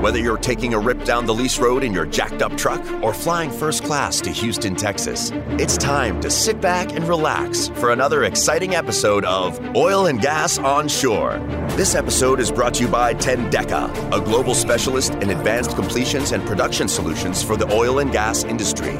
[0.00, 3.12] Whether you're taking a rip down the lease road in your jacked up truck or
[3.12, 8.22] flying first class to Houston, Texas, it's time to sit back and relax for another
[8.22, 11.38] exciting episode of Oil and Gas on Shore.
[11.70, 16.46] This episode is brought to you by Tendeka, a global specialist in advanced completions and
[16.46, 18.96] production solutions for the oil and gas industry.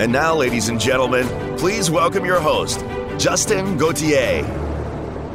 [0.00, 1.28] And now, ladies and gentlemen,
[1.58, 2.80] please welcome your host,
[3.18, 4.44] Justin Gauthier.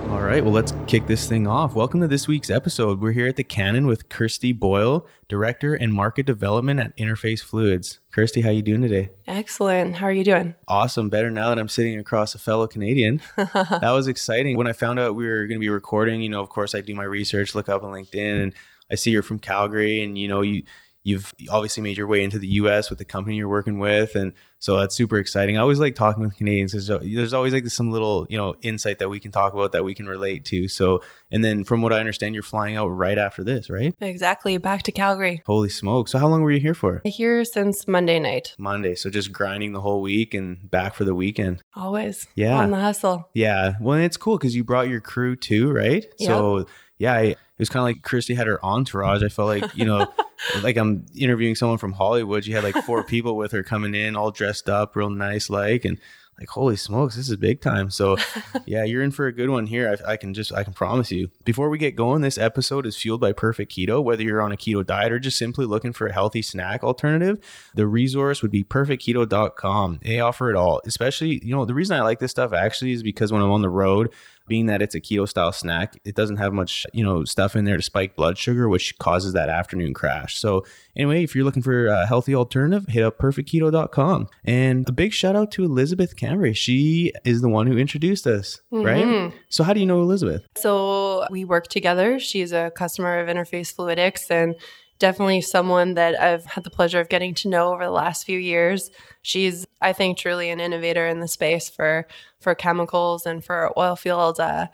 [0.10, 1.76] All right, well, let's kick this thing off.
[1.76, 3.02] Welcome to this week's episode.
[3.02, 8.00] We're here at the Cannon with Kirsty Boyle, Director and Market Development at Interface Fluids.
[8.14, 9.10] Kirsty, how you doing today?
[9.28, 9.96] Excellent.
[9.96, 10.56] How are you doing?
[10.70, 11.10] Awesome.
[11.10, 13.22] Better now that I'm sitting across a fellow Canadian.
[13.36, 14.56] that was exciting.
[14.56, 16.80] When I found out we were going to be recording, you know, of course, I
[16.80, 18.54] do my research, look up on LinkedIn, and
[18.90, 20.64] I see you're from Calgary, and you know, you
[21.06, 24.16] you've obviously made your way into the US with the company you're working with.
[24.16, 25.56] And so that's super exciting.
[25.56, 28.98] I always like talking with Canadians because there's always like some little, you know, insight
[28.98, 30.68] that we can talk about that we can relate to.
[30.68, 33.94] So, and then from what I understand, you're flying out right after this, right?
[34.02, 34.58] Exactly.
[34.58, 35.44] Back to Calgary.
[35.46, 36.08] Holy smoke.
[36.08, 37.04] So how long were you here for?
[37.06, 38.56] Here since Monday night.
[38.58, 38.96] Monday.
[38.96, 41.62] So just grinding the whole week and back for the weekend.
[41.76, 42.26] Always.
[42.34, 42.58] Yeah.
[42.58, 43.30] On the hustle.
[43.36, 43.74] Yeah.
[43.80, 46.04] Well, it's cool because you brought your crew too, right?
[46.18, 46.28] Yep.
[46.28, 46.66] So
[46.98, 49.24] yeah, I, it was kind of like Kirsty had her entourage.
[49.24, 50.12] I felt like, you know,
[50.64, 52.44] like I'm interviewing someone from Hollywood.
[52.44, 55.86] She had like four people with her coming in, all dressed up, real nice, like,
[55.86, 55.98] and
[56.40, 57.90] like, holy smokes, this is big time.
[57.90, 58.18] So,
[58.66, 59.96] yeah, you're in for a good one here.
[60.06, 61.30] I, I, can just, I can promise you.
[61.46, 64.04] Before we get going, this episode is fueled by Perfect Keto.
[64.04, 67.40] Whether you're on a keto diet or just simply looking for a healthy snack alternative,
[67.74, 70.00] the resource would be perfectketo.com.
[70.04, 70.82] They offer it all.
[70.86, 73.62] Especially, you know, the reason I like this stuff actually is because when I'm on
[73.62, 74.12] the road,
[74.48, 77.66] being that it's a keto style snack, it doesn't have much, you know, stuff in
[77.66, 80.38] there to spike blood sugar, which causes that afternoon crash.
[80.38, 80.66] So,
[80.96, 84.28] anyway, if you're looking for a healthy alternative, hit up perfectketo.com.
[84.44, 86.56] And a big shout out to Elizabeth Cambry.
[86.56, 89.06] She is the one who introduced us, right?
[89.06, 89.38] Mm-hmm.
[89.50, 90.46] So, how do you know Elizabeth?
[90.58, 92.20] So we work together.
[92.20, 94.56] She's a customer of Interface Fluidics and
[95.00, 98.40] definitely someone that I've had the pleasure of getting to know over the last few
[98.40, 98.92] years.
[99.22, 102.08] She's, I think, truly an innovator in the space for
[102.40, 104.68] for chemicals and for oil field uh,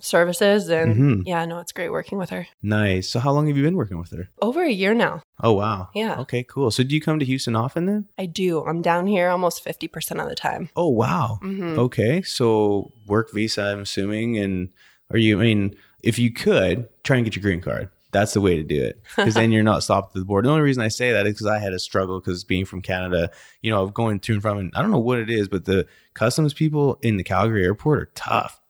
[0.00, 0.68] services.
[0.68, 1.22] And Mhm.
[1.26, 2.46] yeah, no, it's great working with her.
[2.62, 3.08] Nice.
[3.08, 4.28] So, how long have you been working with her?
[4.40, 5.22] Over a year now.
[5.42, 5.88] Oh, wow.
[5.94, 6.18] Yeah.
[6.20, 6.70] Okay, cool.
[6.70, 8.08] So, do you come to Houston often then?
[8.18, 8.64] I do.
[8.64, 10.70] I'm down here almost 50% of the time.
[10.76, 11.38] Oh, wow.
[11.42, 11.76] Mhm.
[11.78, 12.22] Okay.
[12.22, 14.38] So, work visa, I'm assuming.
[14.38, 14.70] And
[15.10, 17.90] are you, I mean, if you could, try and get your green card.
[18.12, 20.46] That's the way to do it because then you're not stopped at the border.
[20.46, 22.82] The only reason I say that is because I had a struggle because being from
[22.82, 23.30] Canada,
[23.62, 25.86] you know, going to and from, and I don't know what it is, but the
[26.14, 28.60] customs people in the Calgary airport are tough.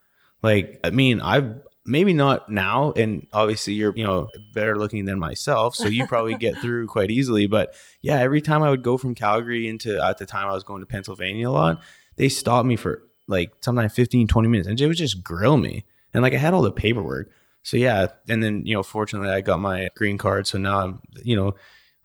[0.42, 5.18] Like, I mean, I've maybe not now, and obviously you're, you know, better looking than
[5.18, 7.46] myself, so you probably get through quite easily.
[7.46, 10.64] But yeah, every time I would go from Calgary into at the time I was
[10.64, 11.82] going to Pennsylvania a lot,
[12.16, 15.84] they stopped me for like sometimes 15, 20 minutes, and it would just grill me.
[16.12, 17.30] And like I had all the paperwork.
[17.62, 21.00] So yeah, and then you know, fortunately, I got my green card, so now I'm,
[21.22, 21.54] you know,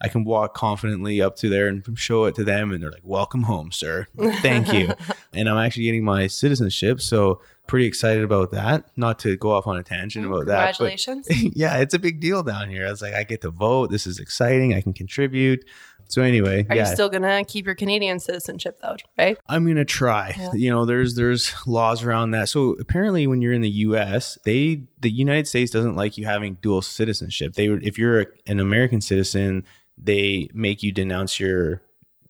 [0.02, 3.06] I can walk confidently up to there and show it to them, and they're like,
[3.06, 4.08] "Welcome home, sir.
[4.18, 4.94] Thank you."
[5.34, 8.86] and I'm actually getting my citizenship, so pretty excited about that.
[8.98, 11.28] Not to go off on a tangent mm, about that, but Congratulations.
[11.56, 12.86] yeah, it's a big deal down here.
[12.86, 13.90] I was like, I get to vote.
[13.90, 14.74] This is exciting.
[14.74, 15.64] I can contribute.
[16.08, 19.38] So anyway, Are yeah, you still gonna keep your Canadian citizenship though, right?
[19.48, 20.36] I'm gonna try.
[20.38, 20.54] Yeah.
[20.54, 22.50] You know, there's there's laws around that.
[22.50, 26.56] So apparently, when you're in the U.S., they the United States doesn't like you having
[26.62, 27.54] dual citizenship.
[27.54, 29.64] They would if you're a, an American citizen,
[29.98, 31.82] they make you denounce your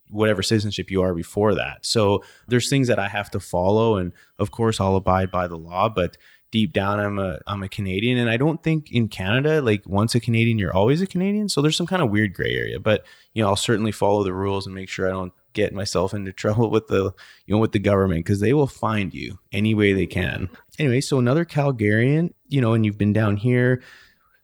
[0.09, 1.85] whatever citizenship you are before that.
[1.85, 5.57] So there's things that I have to follow, and of course I'll abide by the
[5.57, 6.17] law, but
[6.55, 10.15] deep down I'm a I'm a Canadian and I don't think in Canada like once
[10.15, 13.03] a Canadian you're always a Canadian so there's some kind of weird gray area but
[13.33, 16.31] you know I'll certainly follow the rules and make sure I don't get myself into
[16.43, 17.11] trouble with the
[17.45, 20.47] you know with the government because they will find you any way they can
[20.79, 23.81] anyway so another Calgarian you know and you've been down here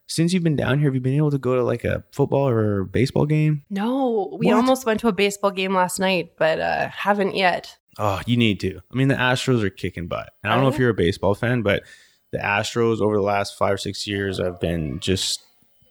[0.07, 2.45] since you've been down here have you been able to go to like a football
[2.49, 4.55] or baseball game No, we What?
[4.57, 7.77] almost went to a baseball game last night, but uh, haven't yet.
[7.97, 8.79] Oh, you need to.
[8.91, 10.31] I mean, the Astros are kicking butt.
[10.43, 10.79] And I don't know if oh.
[10.79, 11.83] you're a baseball fan, but
[12.31, 15.43] the Astros over the last five or six years have been just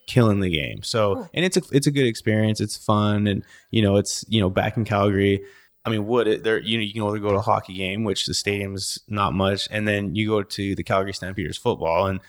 [0.07, 0.83] killing the game.
[0.83, 2.59] So, and it's a it's a good experience.
[2.59, 5.43] It's fun, and you know, it's you know back in Calgary.
[5.85, 6.59] I mean, would it there?
[6.59, 9.67] You know, you can only go to a hockey game, which the stadium's not much,
[9.71, 12.19] and then you go to the Calgary Stampeders football, and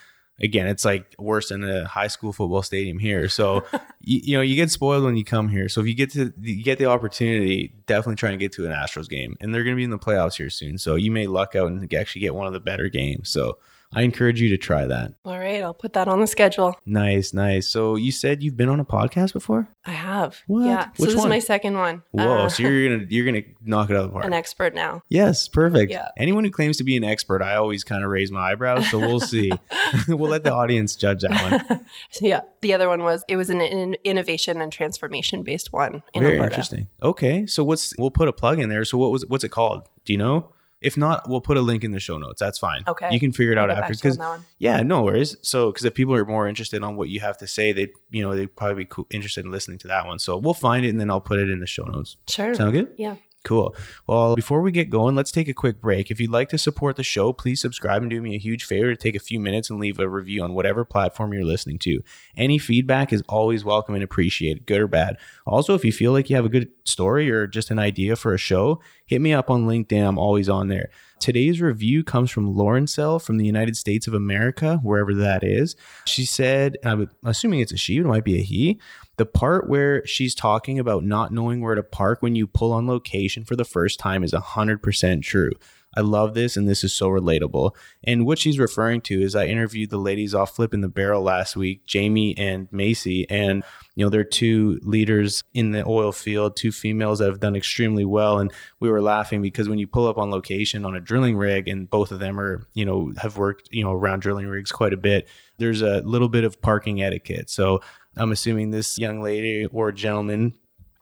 [0.42, 3.28] again, it's like worse than a high school football stadium here.
[3.28, 3.64] So,
[4.00, 5.68] you, you know, you get spoiled when you come here.
[5.68, 8.72] So if you get to you get the opportunity, definitely try and get to an
[8.72, 10.78] Astros game, and they're going to be in the playoffs here soon.
[10.78, 13.30] So you may luck out and actually get one of the better games.
[13.30, 13.58] So
[13.94, 15.12] I encourage you to try that.
[15.24, 16.76] All right, I'll put that on the schedule.
[16.86, 17.68] Nice, nice.
[17.68, 19.68] So you said you've been on a podcast before?
[19.84, 20.40] I have.
[20.46, 20.64] What?
[20.64, 20.84] Yeah.
[20.84, 21.26] So Which this one?
[21.26, 22.02] is my second one.
[22.12, 22.44] Whoa!
[22.44, 24.24] Uh, so you're gonna you're gonna knock it out of the park.
[24.24, 25.02] an expert now.
[25.08, 25.90] Yes, perfect.
[25.92, 26.08] Yeah.
[26.16, 28.88] Anyone who claims to be an expert, I always kind of raise my eyebrows.
[28.90, 29.50] So we'll see.
[30.08, 31.80] we'll let the audience judge that one.
[32.20, 32.40] Yeah.
[32.62, 36.36] The other one was it was an in- innovation and transformation based one in Very
[36.36, 36.52] Alberta.
[36.54, 36.88] interesting.
[37.02, 38.84] Okay, so what's we'll put a plug in there.
[38.84, 39.88] So what was what's it called?
[40.04, 40.52] Do you know?
[40.82, 42.40] If not, we'll put a link in the show notes.
[42.40, 42.82] That's fine.
[42.86, 43.08] Okay.
[43.12, 43.84] you can figure it I'll out after.
[43.84, 44.18] on Because
[44.58, 45.36] yeah, no worries.
[45.42, 48.22] So because if people are more interested on what you have to say, they you
[48.22, 50.18] know they'd probably be cool, interested in listening to that one.
[50.18, 52.16] So we'll find it and then I'll put it in the show notes.
[52.28, 52.54] Sure.
[52.54, 52.92] Sound good?
[52.96, 53.16] Yeah.
[53.44, 53.74] Cool.
[54.06, 56.12] Well, before we get going, let's take a quick break.
[56.12, 58.94] If you'd like to support the show, please subscribe and do me a huge favor
[58.94, 62.02] to take a few minutes and leave a review on whatever platform you're listening to.
[62.36, 65.16] Any feedback is always welcome and appreciated, good or bad.
[65.44, 68.32] Also, if you feel like you have a good story or just an idea for
[68.32, 70.06] a show, hit me up on LinkedIn.
[70.06, 70.90] I'm always on there.
[71.18, 75.76] Today's review comes from Lauren Sell from the United States of America, wherever that is.
[76.04, 78.80] She said, I'm assuming it's a she, it might be a he.
[79.22, 82.88] The part where she's talking about not knowing where to park when you pull on
[82.88, 85.52] location for the first time is 100% true.
[85.96, 87.76] I love this and this is so relatable.
[88.02, 91.54] And what she's referring to is I interviewed the ladies off Flipping the Barrel last
[91.54, 93.62] week, Jamie and Macy, and
[93.94, 98.04] you know, they're two leaders in the oil field, two females that have done extremely
[98.04, 98.40] well.
[98.40, 101.68] And we were laughing because when you pull up on location on a drilling rig
[101.68, 104.92] and both of them are, you know, have worked, you know, around drilling rigs quite
[104.92, 105.28] a bit,
[105.58, 107.50] there's a little bit of parking etiquette.
[107.50, 107.82] So
[108.16, 110.54] I'm assuming this young lady or gentleman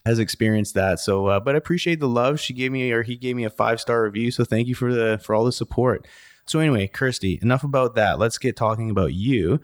[0.06, 0.98] has experienced that.
[1.00, 3.50] So, uh, but I appreciate the love she gave me, or he gave me a
[3.50, 4.30] five star review.
[4.30, 6.06] So thank you for the for all the support.
[6.46, 8.18] So anyway, Kirsty, enough about that.
[8.18, 9.60] Let's get talking about you.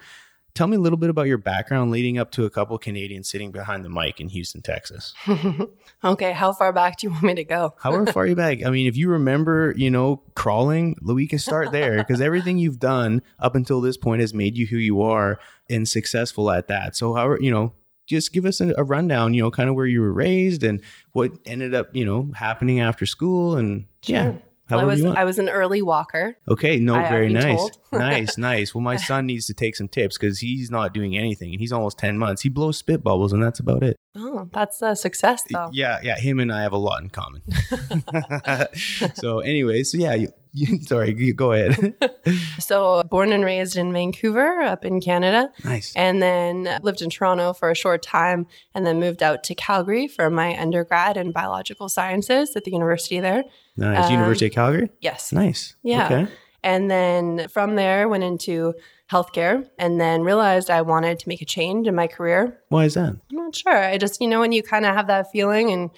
[0.57, 3.53] Tell me a little bit about your background leading up to a couple Canadians sitting
[3.53, 5.15] behind the mic in Houston, Texas.
[6.05, 6.33] Okay.
[6.33, 7.75] How far back do you want me to go?
[7.79, 11.73] However far you back, I mean, if you remember, you know, crawling, we can start
[11.73, 15.41] there because everything you've done up until this point has made you who you are
[15.69, 16.97] and successful at that.
[16.97, 17.73] So, however, you know,
[18.07, 20.81] just give us a, a rundown, you know, kind of where you were raised and
[21.13, 24.35] what ended up, you know, happening after school and yeah.
[24.71, 25.05] Well, I was.
[25.05, 26.37] I was an early walker.
[26.49, 27.71] Okay, no, I- very nice.
[27.93, 28.75] nice, nice.
[28.75, 31.73] Well, my son needs to take some tips because he's not doing anything and he's
[31.73, 32.43] almost 10 months.
[32.43, 33.97] He blows spit bubbles and that's about it.
[34.17, 35.69] Oh, that's a success though.
[35.73, 36.19] Yeah, yeah.
[36.19, 37.43] Him and I have a lot in common.
[39.15, 40.27] so, anyway, so yeah,
[40.83, 41.95] sorry, you go ahead.
[42.59, 45.93] So, born and raised in Vancouver, up in Canada, nice.
[45.95, 50.09] and then lived in Toronto for a short time, and then moved out to Calgary
[50.09, 53.45] for my undergrad in biological sciences at the university there.
[53.77, 54.07] Nice.
[54.07, 54.91] um, University of Calgary?
[55.01, 55.33] Yes.
[55.33, 55.77] Nice.
[55.85, 56.07] Yeah.
[56.07, 56.33] Okay.
[56.65, 58.75] And then from there, went into
[59.11, 62.61] healthcare and then realized I wanted to make a change in my career.
[62.71, 63.11] Why is that?
[63.11, 63.77] I'm not sure.
[63.77, 65.91] I just, you know, when you kind of have that feeling and,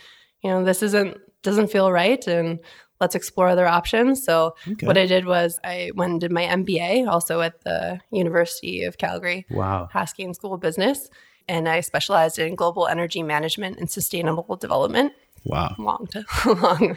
[0.42, 2.58] you know, this isn't, doesn't feel right and
[3.00, 4.24] let's explore other options.
[4.24, 4.86] So Okay.
[4.86, 8.98] what I did was I went and did my MBA also at the University of
[8.98, 9.88] Calgary, Wow.
[9.94, 11.08] Haskayne School of Business.
[11.48, 15.12] And I specialized in global energy management and sustainable development.
[15.44, 15.74] Wow.
[15.78, 16.96] Long to long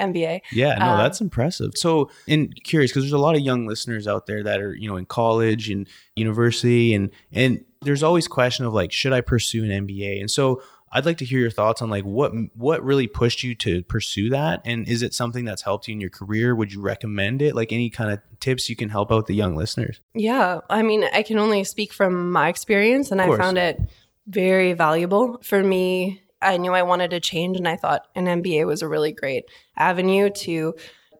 [0.00, 0.40] MBA.
[0.52, 1.72] Yeah, no, Um, that's impressive.
[1.74, 4.88] So, and curious because there's a lot of young listeners out there that are, you
[4.88, 5.86] know, in college and
[6.16, 10.20] university, and and there's always question of like, should I pursue an MBA?
[10.20, 10.62] And so,
[10.92, 14.30] I'd like to hear your thoughts on like what what really pushed you to pursue
[14.30, 16.54] that, and is it something that's helped you in your career?
[16.54, 17.56] Would you recommend it?
[17.56, 20.00] Like any kind of tips you can help out the young listeners?
[20.14, 23.80] Yeah, I mean, I can only speak from my experience, and I found it
[24.26, 26.22] very valuable for me.
[26.42, 29.44] I knew I wanted to change, and I thought an MBA was a really great
[29.76, 30.74] avenue to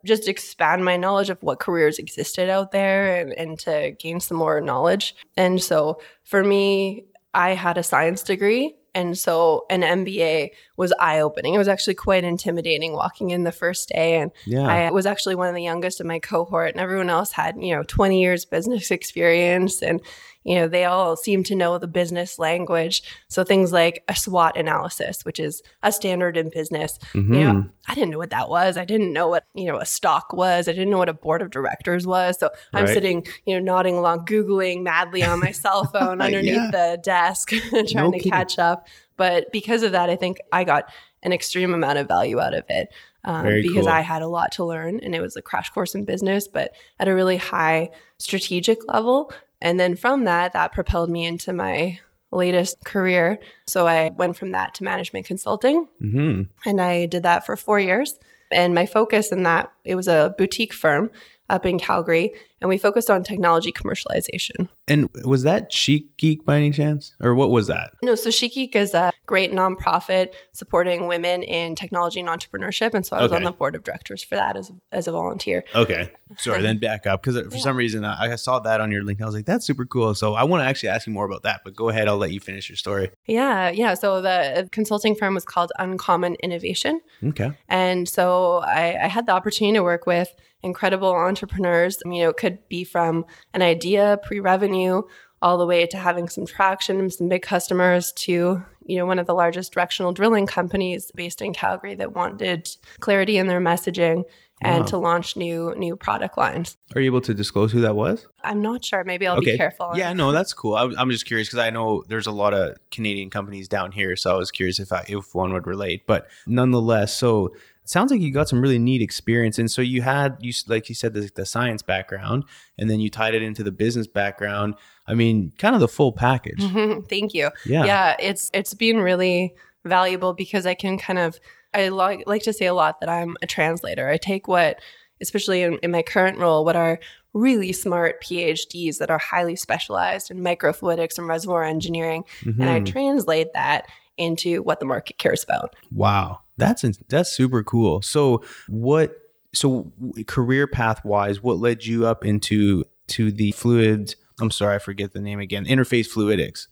[0.04, 4.36] just expand my knowledge of what careers existed out there and, and to gain some
[4.36, 5.14] more knowledge.
[5.36, 8.74] And so for me, I had a science degree.
[8.94, 10.50] And so an MBA
[10.82, 11.54] was eye opening.
[11.54, 14.16] It was actually quite intimidating walking in the first day.
[14.20, 14.66] And Yeah.
[14.66, 17.74] I was actually one of the youngest in my cohort, and everyone else had, you
[17.74, 19.82] know, 20 years business experience.
[19.82, 20.00] And,
[20.44, 23.02] you know, they all seemed to know the business language.
[23.28, 26.98] So things like a SWOT analysis, which is a standard in business.
[27.14, 27.34] Mm-hmm.
[27.34, 27.64] You know.
[27.88, 28.76] I didn't know what that was.
[28.76, 30.68] I didn't know what, you know, a stock was.
[30.68, 32.38] I didn't know what a board of directors was.
[32.38, 32.94] So I'm Right.
[32.94, 36.70] sitting, you know, nodding along, Googling madly on my cell phone underneath Yeah.
[36.72, 38.32] the desk, trying No to kidding.
[38.32, 38.86] catch up.
[39.16, 40.90] But because of that, I think I got
[41.22, 42.88] an extreme amount of value out of it
[43.24, 43.88] um, because cool.
[43.88, 46.72] I had a lot to learn and it was a crash course in business, but
[46.98, 49.32] at a really high strategic level.
[49.60, 52.00] And then from that, that propelled me into my
[52.32, 53.38] latest career.
[53.66, 56.48] So I went from that to management consulting Mhm.
[56.64, 58.18] and I did that for four years.
[58.50, 61.10] And my focus in that, it was a boutique firm
[61.48, 62.32] up in Calgary.
[62.62, 64.68] And we focused on technology commercialization.
[64.88, 67.14] And was that Chic Geek by any chance?
[67.20, 67.92] Or what was that?
[68.02, 72.94] No, so Chic Geek is a great nonprofit supporting women in technology and entrepreneurship.
[72.94, 73.36] And so I was Okay.
[73.38, 75.64] on the board of directors for that as, as a volunteer.
[75.74, 76.10] Okay.
[76.38, 79.04] Sorry, um, then back up because for some reason I, I saw that on your
[79.04, 79.20] link.
[79.20, 80.14] I was like, that's super cool.
[80.14, 82.08] So I want to actually ask you more about that, but go ahead.
[82.08, 83.10] I'll let you finish your story.
[83.26, 83.94] Yeah, yeah.
[83.94, 87.00] So the consulting firm was called Uncommon Innovation.
[87.24, 87.52] Okay.
[87.68, 91.98] And so I, I had the opportunity to work with incredible entrepreneurs.
[92.04, 95.02] You know, it could be from an idea, pre revenue,
[95.40, 99.18] all the way to having some traction and some big customers to, you know, one
[99.18, 102.68] of the largest directional drilling companies based in Calgary that wanted
[103.00, 104.24] clarity in their messaging
[104.64, 104.86] and Wow.
[104.86, 106.76] to launch new new product lines.
[106.94, 108.28] Are you able to disclose who that was?
[108.44, 109.02] I'm not sure.
[109.02, 109.90] Maybe I'll be careful.
[109.96, 110.76] Yeah, no, that's cool.
[110.76, 114.14] I, I'm just curious because I know there's a lot of Canadian companies down here,
[114.14, 116.06] so I was curious if I, if one would relate.
[116.06, 117.52] But nonetheless, so it
[117.84, 120.94] sounds like you got some really neat experience, and so you had you like you
[120.94, 122.44] said the, the science background,
[122.78, 124.74] and then you tied it into the business background.
[125.06, 126.62] I mean, kind of the full package.
[127.08, 127.50] Thank you.
[127.66, 127.84] Yeah.
[127.84, 131.40] yeah it's it's been really valuable because i can kind of
[131.74, 134.78] i like, like to say a lot that i'm a translator i take what
[135.20, 137.00] especially in, in my current role what are
[137.32, 142.86] really smart phds that are highly specialized in microfluidics and reservoir engineering and i Mhm.
[142.86, 148.02] translate that into what the market cares about Wow, that's that's super cool.
[148.02, 149.16] So what?
[149.54, 149.92] So
[150.26, 154.14] career path wise, what led you up into to the fluid?
[154.40, 155.66] I'm sorry, I forget the name again.
[155.66, 156.68] Interface fluidics.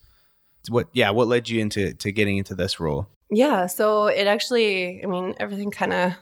[0.68, 0.88] What?
[0.92, 3.08] Yeah, what led you into to getting into this role?
[3.30, 6.12] Yeah, so it actually, I mean, everything kind of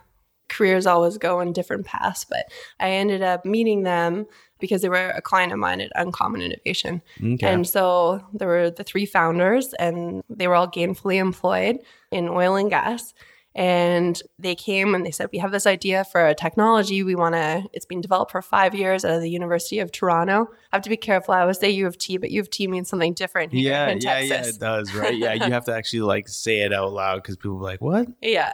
[0.48, 2.46] careers always go in different paths, but
[2.80, 4.26] I ended up meeting them
[4.58, 7.02] because they were a client of mine at Uncommon Innovation.
[7.22, 7.46] Okay.
[7.46, 11.78] And so there were the three founders, and they were all gainfully employed
[12.10, 13.14] in oil and gas.
[13.58, 17.02] And they came and they said, We have this idea for a technology.
[17.02, 20.46] We want to, it's been developed for five years at the University of Toronto.
[20.72, 21.34] I have to be careful.
[21.34, 23.88] I would say U of T, but U of T means something different here yeah,
[23.88, 24.30] in yeah, Texas.
[24.30, 25.18] yeah, it does, right?
[25.18, 28.06] Yeah, you have to actually like say it out loud because people are like, "What?"
[28.22, 28.52] Yeah,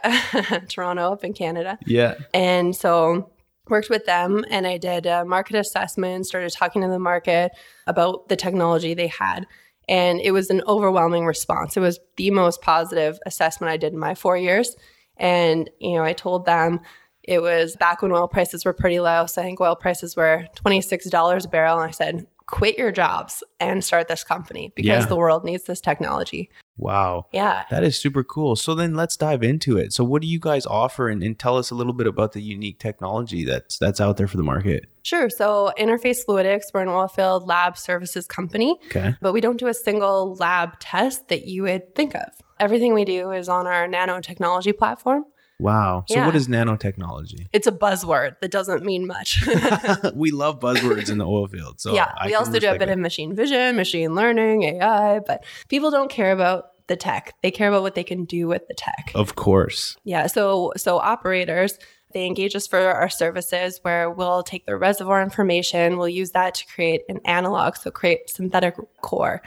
[0.69, 1.77] Toronto up in Canada.
[1.85, 2.15] Yeah.
[2.33, 3.31] And so
[3.69, 7.51] worked with them and I did a market assessment, started talking to the market
[7.85, 9.45] about the technology they had.
[9.87, 11.77] And it was an overwhelming response.
[11.77, 14.75] It was the most positive assessment I did in my four years.
[15.17, 16.79] And, you know, I told them
[17.23, 19.25] it was back when oil prices were pretty low.
[19.25, 21.79] So I think oil prices were $26 a barrel.
[21.79, 25.05] And I said, quit your jobs and start this company because Yeah.
[25.07, 26.51] the world needs this technology.
[26.77, 27.25] Wow.
[27.31, 27.63] Yeah.
[27.71, 28.55] That is super cool.
[28.55, 29.93] So then let's dive into it.
[29.93, 32.41] So what do you guys offer and, and tell us a little bit about the
[32.41, 34.85] unique technology that's that's out there for the market?
[35.01, 35.27] Sure.
[35.29, 38.77] So Interface Fluidics, we're an oil field lab services company.
[38.87, 39.15] Okay.
[39.21, 42.27] but we don't do a single lab test that you would think of.
[42.59, 45.25] Everything we do is on our nanotechnology platform.
[45.59, 46.03] Wow.
[46.07, 46.25] So Yeah.
[46.25, 47.47] what is nanotechnology?
[47.53, 49.45] It's a buzzword that doesn't mean much.
[50.15, 51.79] we love buzzwords in the oil field.
[51.79, 52.89] So yeah, I we also do a bit that.
[52.89, 57.33] of machine vision, machine learning, AI, but people don't care about the tech.
[57.41, 59.11] They care about what they can do with the tech.
[59.15, 59.97] Of course.
[60.03, 61.79] Yeah, so so operators
[62.15, 66.55] they engage us for our services where we'll take their reservoir information, we'll use that
[66.55, 69.41] to create an analog, so create synthetic core.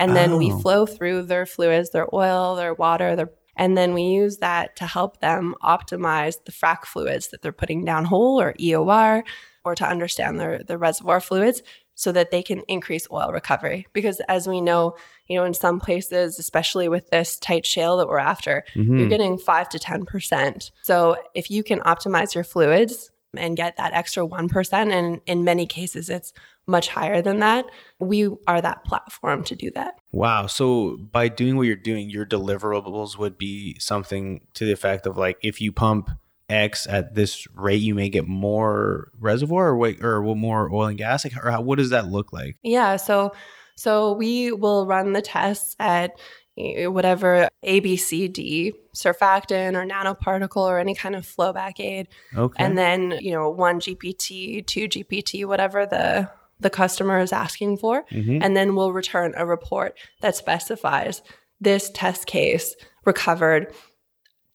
[0.00, 0.58] And then we Oh.
[0.58, 4.86] flow through their fluids, their oil, their water, their and then we use that to
[4.86, 9.22] help them optimize the frac fluids that they're putting down hole or EOR
[9.64, 11.62] or to understand their, their reservoir fluids
[11.94, 13.86] so that they can increase oil recovery.
[13.92, 14.94] Because as we know,
[15.26, 18.98] you know, in some places, especially with this tight shale that we're after, Mhm.
[18.98, 20.70] you're getting five to 10%.
[20.82, 25.66] So if you can optimize your fluids and get that extra 1%, and in many
[25.66, 26.32] cases it's
[26.66, 27.66] much higher than that,
[27.98, 29.98] we are that platform to do that.
[30.12, 30.46] Wow.
[30.46, 35.16] So by doing what you're doing, your deliverables would be something to the effect of
[35.16, 36.10] like if you pump
[36.48, 40.98] X at this rate, you may get more reservoir or wait, or more oil and
[40.98, 41.24] gas.
[41.24, 42.56] Like, or how, what does that look like?
[42.62, 43.32] Yeah, so
[43.76, 46.18] so we will run the tests at
[46.56, 52.62] whatever ABCD surfactant or nanoparticle or any kind of flowback aid Okay.
[52.62, 56.28] and then you know one gpt two gpt whatever the
[56.58, 58.40] the customer is asking for Mhm.
[58.44, 61.22] and then we'll return a report that specifies
[61.60, 62.74] this test case
[63.06, 63.72] recovered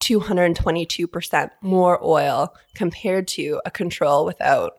[0.02, 4.74] 222% more oil compared to a control without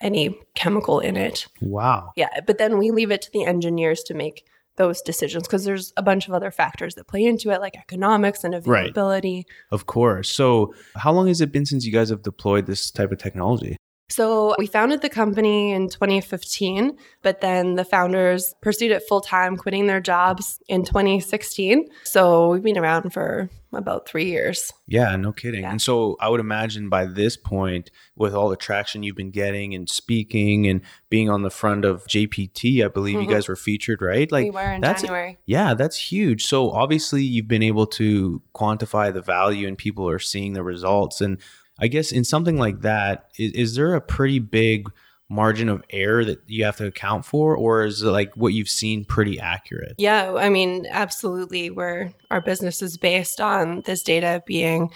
[0.00, 2.10] any chemical in it wow.
[2.16, 4.44] yeah but then we leave it to the engineers to make
[4.76, 8.42] those decisions because there's a bunch of other factors that play into it like economics
[8.44, 8.88] and Right.
[8.90, 10.28] availability Of course.
[10.28, 13.76] So how long has it been since you guys have deployed this type of technology?
[14.10, 19.56] So we founded the company in 2015, but then the founders pursued it full time,
[19.56, 21.88] quitting their jobs in 2016.
[22.04, 24.70] So we've been around for about three years.
[24.86, 25.62] Yeah, no kidding.
[25.62, 25.70] Yeah.
[25.70, 29.74] And so I would imagine by this point, with all the traction you've been getting
[29.74, 33.30] and speaking and being on the front of JPT, I believe you Mhm.
[33.30, 34.30] guys were featured, right?
[34.30, 35.38] Like we were in that's January.
[35.46, 36.44] yeah, that's huge.
[36.44, 41.20] So obviously you've been able to quantify the value and people are seeing the results.
[41.20, 41.38] And
[41.78, 44.88] I guess in something like that, is, is there a pretty big
[45.28, 48.68] margin of error that you have to account for, or is it like what you've
[48.68, 49.94] seen pretty accurate?
[49.98, 51.70] Yeah, I mean, absolutely.
[51.70, 54.90] We're our business is based on this data being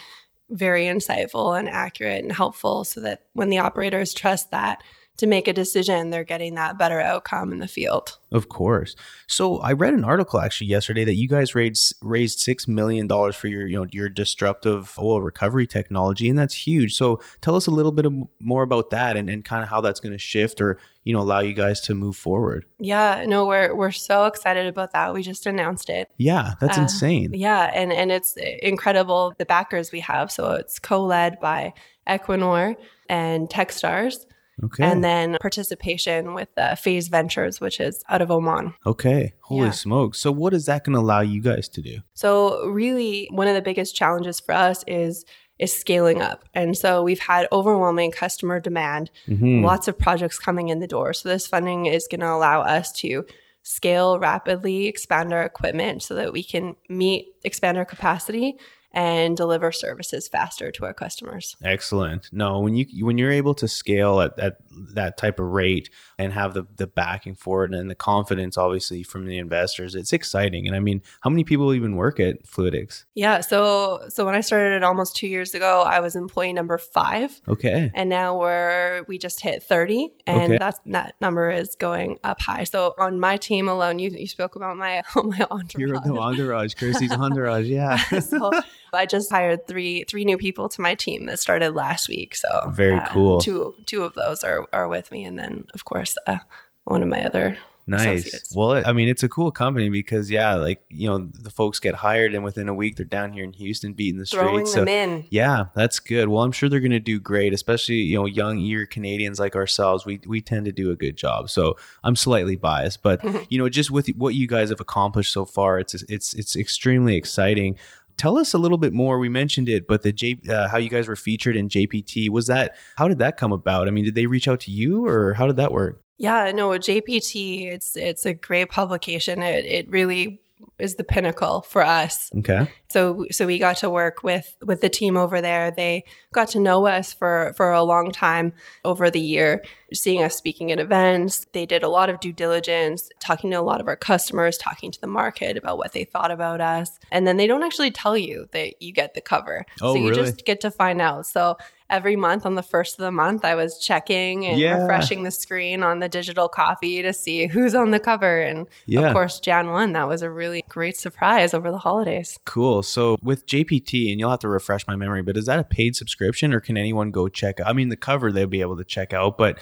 [0.50, 4.82] very insightful and accurate and helpful, so that when the operators trust that
[5.18, 8.18] to make a decision, they're getting that better outcome in the field.
[8.32, 8.94] Of course.
[9.26, 13.36] So I read an article actually yesterday that you guys raised raised six million dollars
[13.36, 16.94] for your you know your disruptive oil recovery technology, and that's huge.
[16.94, 18.06] So tell us a little bit
[18.40, 21.20] more about that and, and kind of how that's going to shift or you know
[21.20, 22.64] allow you guys to move forward.
[22.78, 25.14] Yeah, no, we're we're so excited about that.
[25.14, 26.10] We just announced it.
[26.18, 27.32] Yeah, that's Uh, insane.
[27.34, 30.30] Yeah, and and it's incredible the backers we have.
[30.30, 31.72] So it's co-led by
[32.06, 32.76] Equinor
[33.08, 34.26] and TechStars,
[34.64, 34.84] Okay.
[34.84, 38.74] and then participation with uh, Phaze Ventures, which is out of Oman.
[38.86, 39.34] okay.
[39.42, 39.70] Holy Yeah.
[39.70, 40.18] smokes.
[40.18, 41.98] So what is that going to allow you guys to do?
[42.14, 45.24] So really, one of the biggest challenges for us is
[45.58, 49.64] is scaling up, and so we've had overwhelming customer demand, Mhm.
[49.64, 51.12] lots of projects coming in the door.
[51.12, 53.24] So this funding is going to allow us to
[53.64, 58.56] scale rapidly, expand our equipment so that we can meet, expand our capacity,
[58.98, 61.54] and deliver services faster to our customers.
[61.62, 62.28] Excellent.
[62.32, 64.56] No, when you when you're able to scale at, at
[64.94, 65.88] that type of rate
[66.18, 70.12] and have the the backing for it and the confidence, obviously from the investors, it's
[70.12, 70.66] exciting.
[70.66, 73.04] And I mean, how many people even work at Fluidics?
[73.14, 73.40] Yeah.
[73.40, 77.40] So so when I started it almost two years ago, I was employee number five.
[77.46, 77.90] Okay.
[77.94, 80.58] and now we're we just hit 30 and Okay.
[80.58, 84.56] that's that number is going up high so on my team alone you, you spoke
[84.56, 87.66] about my my entourage You're the entourage, Kirsty's entourage.
[87.66, 87.96] Yeah.
[88.20, 88.50] so
[88.92, 92.48] i just hired three three new people to my team that started last week so
[92.48, 93.40] uh, Very cool.
[93.40, 96.38] two two of those are are with me and then of course uh,
[96.84, 98.26] one of my other Nice.
[98.26, 98.54] associates.
[98.54, 101.94] Well, I mean, it's a cool company because yeah, like you know, the folks get
[101.94, 104.72] hired and within a week they're down here in Houston beating the throwing streets.
[104.74, 106.28] So them in Yeah, that's good.
[106.28, 109.56] Well, I'm sure they're going to do great, especially you know young ear Canadians like
[109.56, 110.04] ourselves.
[110.04, 111.48] We we tend to do a good job.
[111.48, 115.46] So I'm slightly biased, but you know, just with what you guys have accomplished so
[115.46, 117.76] far, it's it's it's extremely exciting.
[118.18, 119.18] Tell us a little bit more.
[119.18, 122.48] We mentioned it, but the J, uh, how you guys were featured in JPT was
[122.48, 122.76] that?
[122.96, 123.88] How did that come about?
[123.88, 126.02] I mean, did they reach out to you, or how did that work?
[126.18, 129.40] Yeah, no, JPT, it's it's a great publication.
[129.40, 130.40] It it really
[130.78, 132.30] is the pinnacle for us.
[132.38, 135.70] Okay, So so we got to work with with the team over there.
[135.70, 138.52] They got to know us for for a long time
[138.84, 141.46] over the year, seeing us speaking at events.
[141.52, 144.90] They did a lot of due diligence, talking to a lot of our customers, talking
[144.92, 146.98] to the market about what they thought about us.
[147.10, 149.64] And then they don't actually tell you that you get the cover.
[149.80, 150.22] Oh, so you really?
[150.22, 151.26] just get to find out.
[151.26, 151.56] So
[151.90, 154.80] every month on the first of the month, I was checking and Yeah.
[154.82, 158.40] refreshing the screen on the digital copy to see who's on the cover.
[158.40, 159.08] And Yeah.
[159.08, 162.38] of course, Jan 1, that was a really great surprise over the holidays.
[162.44, 162.82] cool.
[162.82, 165.96] So with JPT, and you'll have to refresh my memory, but is that a paid
[165.96, 167.58] subscription, or can anyone go check?
[167.64, 169.58] I mean, the cover they'll be able to check out, but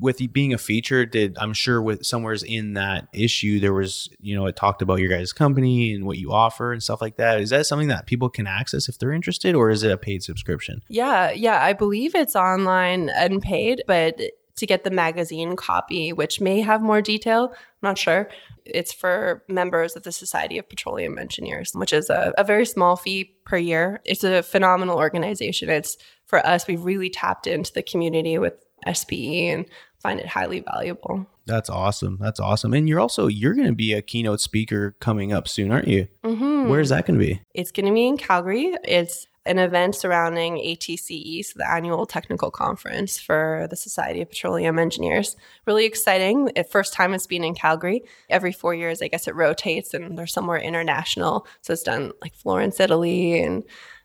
[0.00, 4.36] with being a feature, did I'm sure with somewhere's in that issue there was you
[4.36, 7.40] know it talked about your guys' company and what you offer and stuff like that.
[7.40, 10.22] Is that something that people can access if they're interested, or is it a paid
[10.22, 10.82] subscription?
[10.88, 14.20] Yeah, yeah, I believe it's online and paid, but
[14.56, 18.28] to get the magazine copy, which may have more detail, I'm not sure.
[18.64, 22.96] It's for members of the Society of Petroleum Engineers, which is a, a very small
[22.96, 24.00] fee per year.
[24.04, 25.68] It's a phenomenal organization.
[25.68, 28.54] It's for us, we've really tapped into the community with
[28.92, 29.66] SPE and
[30.00, 31.26] find it highly valuable.
[31.46, 32.18] That's awesome.
[32.20, 32.74] That's awesome.
[32.74, 36.08] And you're also you're going to be a keynote speaker coming up soon, aren't you?
[36.24, 36.68] Mm-hmm.
[36.68, 37.40] Where's that going to be?
[37.54, 38.74] It's going to be in Calgary.
[38.84, 44.76] It's an event surrounding ATCE, so the annual technical conference for the Society of Petroleum
[44.76, 45.36] Engineers.
[45.66, 46.50] Really exciting.
[46.68, 48.02] First time it's been in Calgary.
[48.28, 51.46] Every four years, I guess it rotates and they're somewhere international.
[51.60, 53.40] So it's done like Florence, Italy.
[53.40, 53.62] And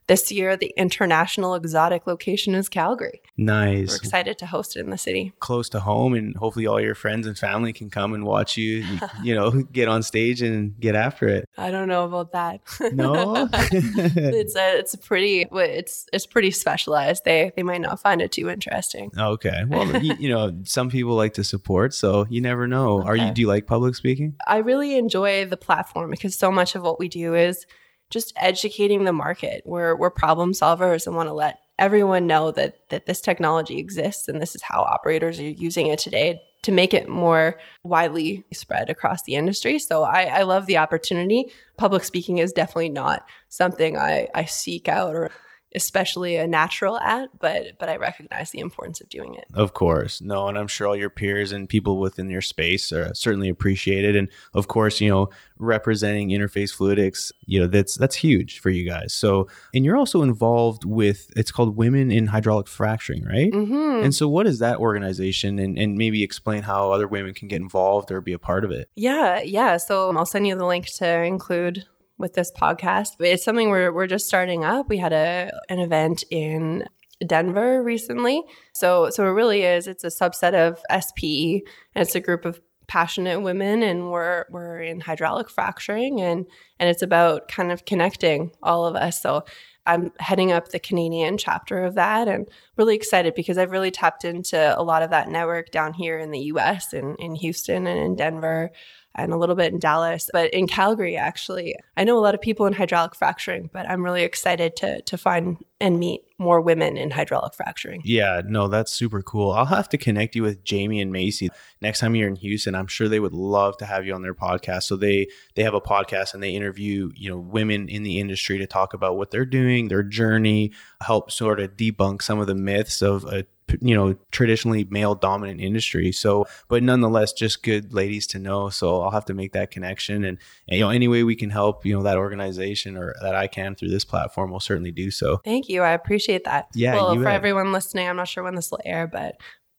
[0.08, 3.22] this year, the international exotic location is Calgary.
[3.38, 3.90] Nice.
[3.90, 5.34] We're excited to host it in the city.
[5.40, 8.86] Close to home, and hopefully all your friends and family can come and watch you.
[9.24, 11.48] You, know, get on stage and get after it.
[11.58, 12.62] I don't know about that.
[12.94, 13.48] No.
[13.54, 17.24] it's a it's a pretty it's it's pretty specialized.
[17.24, 19.12] They they might not find it too interesting.
[19.16, 19.64] okay.
[19.68, 23.04] Well, you, you know, some people like to support, so you never know.
[23.04, 23.32] Are you?
[23.32, 24.36] Do you like public speaking?
[24.48, 27.66] I really enjoy the platform because so much of what we do is
[28.12, 29.63] just educating the market.
[29.65, 34.28] We're we're problem solvers and want to let everyone know that that this technology exists
[34.28, 38.89] and this is how operators are using it today to make it more widely spread
[38.89, 39.80] across the industry.
[39.80, 41.52] So I, I love the opportunity.
[41.78, 45.32] Public speaking is definitely not something I, I seek out or
[45.76, 49.46] especially a natural at, but but I recognize the importance of doing it.
[49.54, 50.22] Of course.
[50.22, 54.16] No, and I'm sure all your peers and people within your space are certainly appreciated.
[54.16, 58.88] And of course, you know, representing interface fluidics, you know, that's that's huge for you
[58.88, 59.14] guys.
[59.14, 63.52] So and you're also involved with it's called Women in Hydraulic Fracturing, right?
[63.52, 64.04] Mm-hmm.
[64.04, 67.62] And so what is that organization and, and maybe explain how other women can get
[67.62, 68.90] involved or be a part of it?
[68.96, 69.78] Yeah, yeah.
[69.78, 71.86] So I'll send you the link to include
[72.22, 73.16] with this podcast.
[73.20, 74.88] It's something we're we're just starting up.
[74.88, 76.86] We had a an event in
[77.26, 78.44] Denver recently.
[78.74, 82.62] So so it really is it's a subset of SPE and it's a group of
[82.88, 86.46] passionate women and we're we're in hydraulic fracturing and
[86.78, 89.22] and it's about kind of connecting all of us.
[89.22, 89.44] So
[89.86, 94.26] I'm heading up the Canadian chapter of that and really excited because I've really tapped
[94.26, 98.00] into a lot of that network down here in the US and in Houston and
[98.00, 98.72] in Denver
[99.15, 101.76] and a little bit in Dallas, but in Calgary, actually.
[101.97, 105.17] I know a lot of people in hydraulic fracturing, but I'm really excited to, to
[105.17, 108.02] find and meet more women in hydraulic fracturing.
[108.06, 109.52] Yeah, no, that's super cool.
[109.52, 111.50] I'll have to connect you with Jamie and Macy
[111.82, 112.76] next time you're in Houston.
[112.76, 114.84] I'm sure they would love to have you on their podcast.
[114.84, 118.60] So they they have a podcast and they interview, you know, women in the industry
[118.60, 120.71] to talk about what they're doing, their journey,
[121.02, 123.45] help sort of debunk some of the myths of a
[123.82, 126.12] you know traditionally male dominant industry.
[126.12, 128.70] So but nonetheless just good ladies to know.
[128.70, 130.24] So i'll have to make that connection.
[130.24, 133.36] And, and, you know any way we can help you know that organization or that
[133.36, 135.38] i can through this platform we'll certainly do so.
[135.38, 135.82] Thank you.
[135.82, 136.68] I appreciate that.
[136.74, 139.36] Yeah well for everyone listening i'm not sure when this will air but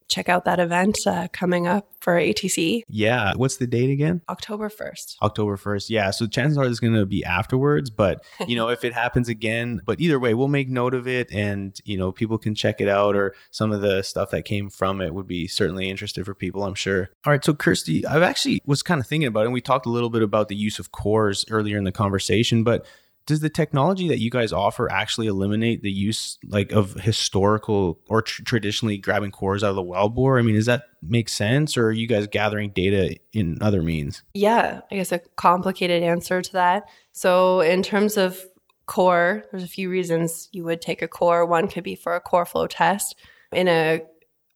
[0.08, 2.82] check out that event uh, coming up for ATC.
[2.88, 3.32] Yeah.
[3.36, 4.22] What's the date again?
[4.28, 5.16] October 1st.
[5.22, 5.90] October 1st.
[5.90, 6.10] Yeah.
[6.10, 9.80] So chances are it's going to be afterwards, but you know, if it happens again,
[9.84, 12.88] but either way, we'll make note of it and, you know, people can check it
[12.88, 16.34] out or some of the stuff that came from it would be certainly interested for
[16.34, 17.10] people, I'm sure.
[17.24, 17.44] All right.
[17.44, 20.10] So Kirsty, I've actually was kind of thinking about it and we talked a little
[20.10, 22.84] bit about the use of cores earlier in the conversation, but
[23.26, 28.22] does the technology that you guys offer actually eliminate the use like of historical or
[28.22, 30.38] tr- traditionally grabbing cores out of the wellbore?
[30.38, 34.22] I mean does that make sense or are you guys gathering data in other means?
[34.34, 36.88] Yeah i guess a complicated answer to that.
[37.12, 38.40] So in terms of
[38.86, 41.46] core there's a few reasons you would take a core.
[41.46, 43.16] One could be for a core flow test.
[43.52, 44.02] In a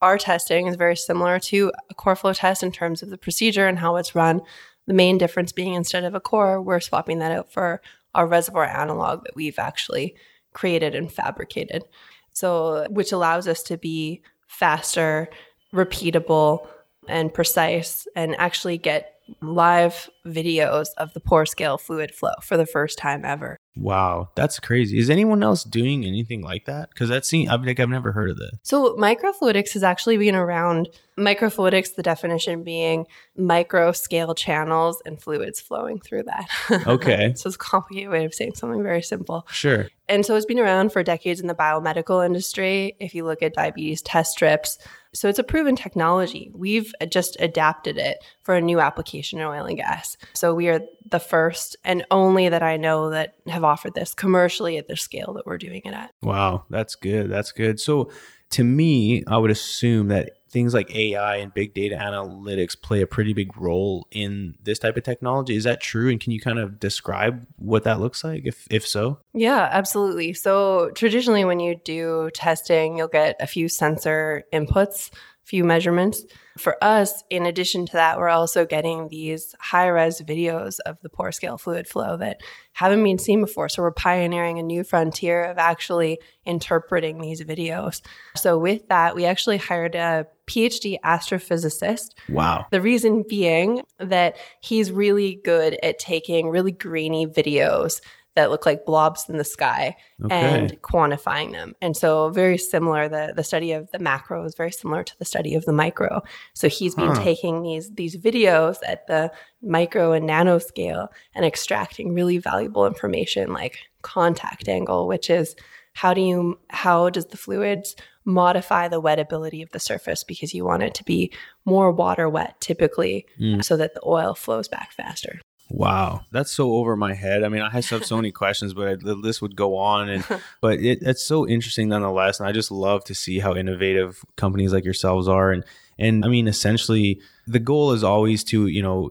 [0.03, 3.67] our testing is very similar to a core flow test in terms of the procedure
[3.67, 4.43] and how it's run
[4.87, 7.81] the main difference being instead of a core we're swapping that out for
[8.15, 10.17] our reservoir analog that we've actually
[10.53, 11.85] created and fabricated.
[12.33, 15.29] So, which allows us to be faster,
[15.73, 16.67] repeatable,
[17.09, 22.67] and precise, and actually get live videos of the pore scale fluid flow for the
[22.67, 23.57] first time ever.
[23.77, 24.99] Wow, that's crazy.
[24.99, 26.89] Is anyone else doing anything like that?
[26.91, 28.53] Because that's seen, I've like I've never heard of that.
[28.63, 30.89] So microfluidics has actually been around.
[31.19, 36.49] Microfluidics, the definition being micro scale channels and fluids flowing through that.
[36.87, 37.33] Okay.
[37.35, 39.47] so it's a complicated way of saying something very simple.
[39.51, 39.89] Sure.
[40.09, 42.97] And so it's been around for decades in the biomedical industry.
[43.01, 44.79] If you look at diabetes test strips,
[45.15, 46.51] so it's a proven technology.
[46.55, 50.17] We've uh, just adapted it for a new application in oil and gas.
[50.35, 54.77] So we are the first and only that I know that have offered this commercially
[54.79, 56.13] at the scale that we're doing it at.
[56.23, 57.31] Wow, that's good.
[57.31, 57.81] That's good.
[57.81, 58.11] So
[58.51, 63.07] to me, I would assume that things like AI and big data analytics play a
[63.07, 65.57] pretty big role in this type of technology.
[65.57, 66.09] Is that true?
[66.09, 69.19] And can you kind of describe what that looks like, if if so?
[69.35, 70.33] Yeah, absolutely.
[70.33, 75.11] So traditionally, when you do testing, you'll get a few sensor inputs,
[75.47, 76.25] few measurements.
[76.59, 81.09] For us, in addition to that, we're also getting these high res videos of the
[81.09, 82.41] pore scale fluid flow that
[82.73, 83.69] haven't been seen before.
[83.69, 88.01] So we're pioneering a new frontier of actually interpreting these videos.
[88.35, 92.11] So with that, we actually hired a PhD astrophysicist.
[92.29, 92.67] Wow.
[92.73, 98.01] The reason being that he's really good at taking really grainy videos
[98.37, 100.35] that look like blobs in the sky okay.
[100.35, 101.75] and quantifying them.
[101.83, 105.25] And so very similar the the study of the macro is very similar to the
[105.25, 106.23] study of the micro.
[106.55, 107.23] So he's been huh.
[107.23, 113.53] taking these these videos at the micro and nano scale and extracting really valuable information
[113.53, 115.57] like contact angle, which is
[115.95, 117.97] how do you how does the fluids
[118.27, 121.33] modify the wettability of the surface because you want it to be
[121.65, 123.65] more water wet typically mm.
[123.65, 125.41] so that the oil flows back faster.
[125.69, 127.43] Wow, that's so over my head.
[127.43, 130.25] I mean, I have so many questions, but I, the list would go on, and
[130.61, 132.39] but it, it's so interesting nonetheless.
[132.39, 135.65] And I just love to see how innovative companies like yourselves are, and
[135.99, 139.11] and I mean, essentially, the goal is always to you know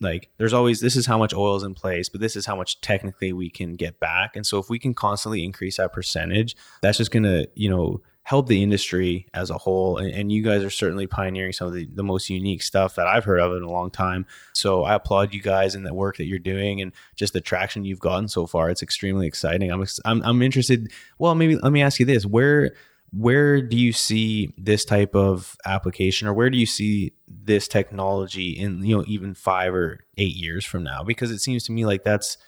[0.00, 2.56] like there's always this is how much oil is in place but this is how
[2.56, 6.56] much technically we can get back and so if we can constantly increase that percentage
[6.82, 9.98] that's just going to you know help the industry as a whole.
[9.98, 13.08] And, and, you guys are certainly pioneering some of the, the most unique stuff that
[13.08, 14.26] I've heard of in a long time.
[14.52, 17.84] So I applaud you guys and the work that you're doing and just the traction
[17.84, 18.70] you've gotten so far.
[18.70, 19.72] It's extremely exciting.
[19.72, 20.92] I'm, I'm, I'm interested.
[21.18, 22.74] Well, maybe let me ask you this: where
[23.12, 28.52] where do you see this type of application or where do you see this technology
[28.52, 31.84] in you know even five or eight years from now because it seems to me
[31.84, 32.38] like that's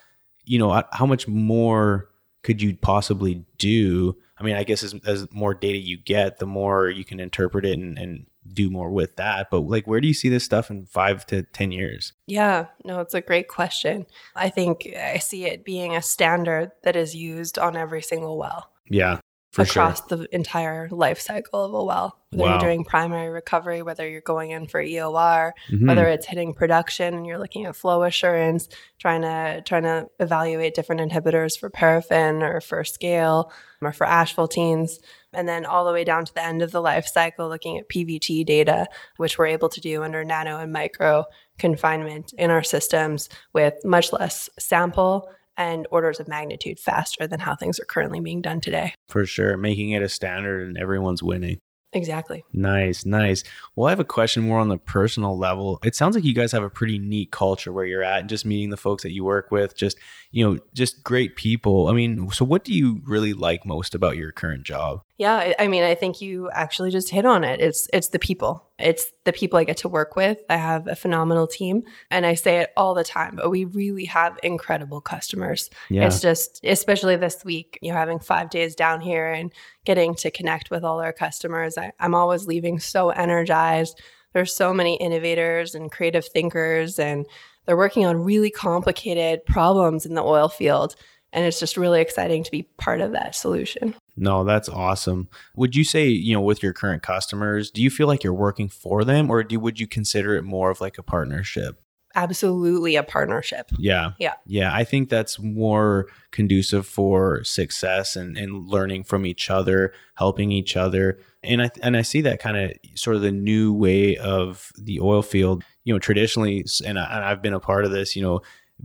[0.45, 2.09] you know how much more
[2.43, 6.47] could you possibly do i mean i guess as, as more data you get the
[6.47, 9.49] more you can interpret it and, and do more with that.
[9.51, 12.13] But like where do you see this stuff in five to ten years?
[12.27, 14.07] Yeah no it's a great question.
[14.35, 18.71] I think i see it being a standard that is used on every single well.
[18.89, 19.21] Yeah
[19.55, 20.19] for across sure.
[20.19, 22.19] the entire life cycle of a well.
[22.31, 22.51] Whether wow.
[22.51, 25.87] you're doing primary recovery, whether you're going in for EOR, mm-hmm.
[25.87, 30.75] whether it's hitting production and you're looking at flow assurance, trying to trying to evaluate
[30.75, 34.99] different inhibitors for paraffin or for scale or for asphaltenes,
[35.33, 37.89] and then all the way down to the end of the life cycle, looking at
[37.89, 38.89] PVT data,
[39.19, 41.27] which we're able to do under nano and micro
[41.59, 47.55] confinement in our systems with much less sample and orders of magnitude faster than how
[47.55, 48.95] things are currently being done today.
[49.09, 51.59] For sure, making it a standard and everyone's winning.
[51.95, 52.45] Exactly.
[52.53, 53.45] Nice, nice.
[53.77, 55.79] Well, I have a question more on the personal level.
[55.85, 58.45] It sounds like you guys have a pretty neat culture where you're at and just
[58.45, 59.97] meeting the folks that you work with, just,
[60.33, 61.87] you know, just great people.
[61.87, 65.03] I mean, so what do you really like most about your current job?
[65.17, 67.61] Yeah, I mean, I think you actually just hit on it.
[67.61, 68.67] It's it's the people.
[68.81, 70.39] It's the people I get to work with.
[70.51, 74.07] I have a phenomenal team, and I say it all the time, but we really
[74.07, 75.71] have incredible customers.
[75.89, 76.07] Yeah.
[76.07, 79.53] It's just especially this week, you know, having 5 days down here and
[79.85, 81.79] getting to connect with all our customers.
[81.79, 84.01] I, I'm always leaving so energized.
[84.33, 87.25] There's so many innovators and creative thinkers and
[87.67, 90.97] they're working on really complicated problems in the oil field
[91.35, 93.95] and it's just really exciting to be part of that solution.
[94.17, 95.29] No, that's awesome.
[95.57, 98.69] Would you say, you know, with your current customers, do you feel like you're working
[98.69, 101.81] for them or do would you consider it more of like a partnership?
[102.17, 103.73] Absolutely a partnership.
[103.77, 104.13] Yeah.
[104.21, 104.35] Yeah.
[104.47, 104.73] Yeah.
[104.73, 110.77] I think that's more conducive for success and, and learning from each other, helping each
[110.77, 111.19] other.
[111.43, 115.01] And I and I see that kind of sort of the new way of the
[115.01, 115.65] oil field.
[115.83, 118.15] You know, traditionally, and, I, and I've been a part of this.
[118.15, 118.41] You know,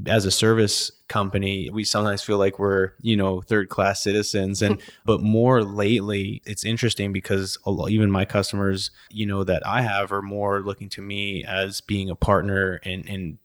[0.06, 4.62] as a service company we sometimes feel like we're you know third class citizens.
[4.62, 7.58] And but more lately it's interesting because
[7.89, 12.10] even my customers you know that i have are more looking to me as being
[12.10, 13.38] a partner and and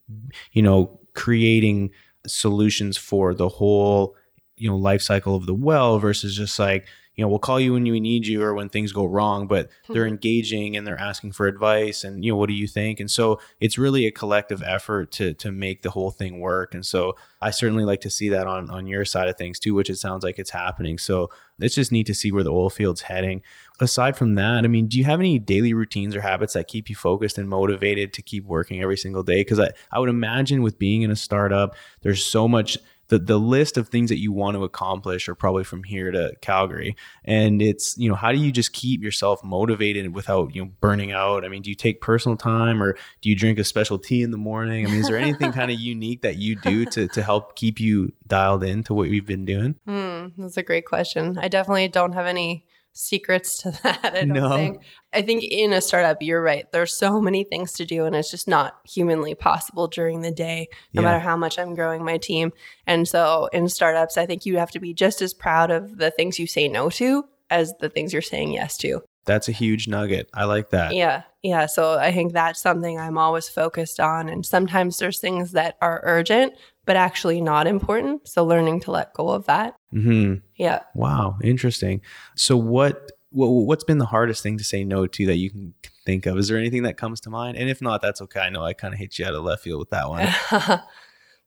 [0.52, 1.90] you know creating
[2.26, 4.14] solutions for the whole
[4.56, 7.74] you know life cycle of the well versus just like you know, we'll call you
[7.74, 10.14] when we need you or when things go wrong, but they're hmm.
[10.14, 12.98] engaging and they're asking for advice and, you know, what do you think?
[12.98, 16.74] And so it's really a collective effort to, to make the whole thing work.
[16.74, 19.74] And so I certainly like to see that on, on your side of things too,
[19.74, 20.98] which it sounds like it's happening.
[20.98, 23.42] So it's just neat to see where the oil field's heading.
[23.80, 26.88] Aside from that, I mean, do you have any daily routines or habits that keep
[26.88, 29.40] you focused and motivated to keep working every single day?
[29.40, 32.76] Because I, I would imagine with being in a startup, there's so much
[33.08, 36.34] the the list of things that you want to accomplish are probably from here to
[36.40, 36.96] Calgary.
[37.24, 41.12] And it's, you know, how do you just keep yourself motivated without, you know, burning
[41.12, 41.44] out?
[41.44, 44.30] I mean, do you take personal time or do you drink a special tea in
[44.30, 44.86] the morning?
[44.86, 47.80] I mean, is there anything kind of unique that you do to to help keep
[47.80, 49.76] you dialed in to what you've been doing?
[49.86, 51.38] Mm, that's a great question.
[51.38, 54.00] I definitely don't have any secrets to that.
[54.04, 54.50] I don't no.
[54.50, 54.82] think.
[55.12, 56.70] I think in a startup, you're right.
[56.72, 60.68] There's so many things to do, and it's just not humanly possible during the day,
[60.92, 61.08] no yeah.
[61.08, 62.52] matter how much I'm growing my team.
[62.86, 66.10] And so in startups, I think you have to be just as proud of the
[66.10, 69.02] things you say no to as the things you're saying yes to.
[69.26, 70.28] That's a huge nugget.
[70.34, 70.94] I like that.
[70.94, 71.22] Yeah.
[71.42, 71.66] Yeah.
[71.66, 74.28] So I think that's something I'm always focused on.
[74.28, 78.28] And sometimes there's things that are urgent, but actually not important.
[78.28, 79.74] So learning to let go of that.
[79.92, 80.34] Mm-hmm.
[80.56, 80.80] Yeah.
[80.94, 81.38] Wow.
[81.42, 82.00] Interesting.
[82.36, 85.74] So what, what what's been the hardest thing to say no to that you can
[86.04, 86.38] think of?
[86.38, 87.56] Is there anything that comes to mind?
[87.56, 88.40] And if not, that's okay.
[88.40, 90.26] I know I kind of hit you out of left field with that one.